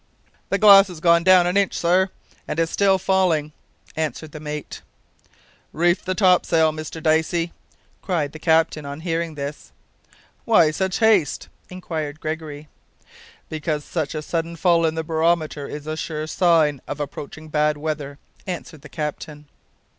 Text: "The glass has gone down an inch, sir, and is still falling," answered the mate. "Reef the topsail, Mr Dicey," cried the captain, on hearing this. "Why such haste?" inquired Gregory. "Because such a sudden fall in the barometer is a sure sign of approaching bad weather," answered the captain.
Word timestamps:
"The 0.49 0.57
glass 0.57 0.87
has 0.87 0.99
gone 0.99 1.23
down 1.23 1.45
an 1.45 1.55
inch, 1.57 1.75
sir, 1.77 2.09
and 2.47 2.57
is 2.57 2.71
still 2.71 2.97
falling," 2.97 3.51
answered 3.95 4.31
the 4.31 4.39
mate. 4.39 4.81
"Reef 5.73 6.03
the 6.03 6.15
topsail, 6.15 6.71
Mr 6.71 7.03
Dicey," 7.03 7.53
cried 8.01 8.31
the 8.31 8.39
captain, 8.39 8.83
on 8.83 9.01
hearing 9.01 9.35
this. 9.35 9.71
"Why 10.43 10.71
such 10.71 10.97
haste?" 10.97 11.49
inquired 11.69 12.19
Gregory. 12.19 12.67
"Because 13.47 13.85
such 13.85 14.15
a 14.15 14.23
sudden 14.23 14.55
fall 14.55 14.87
in 14.87 14.95
the 14.95 15.03
barometer 15.03 15.67
is 15.67 15.85
a 15.85 15.95
sure 15.95 16.25
sign 16.25 16.81
of 16.87 16.99
approaching 16.99 17.49
bad 17.49 17.77
weather," 17.77 18.17
answered 18.47 18.81
the 18.81 18.89
captain. 18.89 19.45